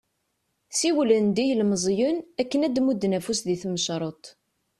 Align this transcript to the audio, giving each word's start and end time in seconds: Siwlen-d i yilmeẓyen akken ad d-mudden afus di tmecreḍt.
Siwlen-d 0.77 1.37
i 1.43 1.45
yilmeẓyen 1.47 2.17
akken 2.41 2.65
ad 2.67 2.71
d-mudden 2.75 3.15
afus 3.17 3.39
di 3.47 3.55
tmecreḍt. 3.61 4.25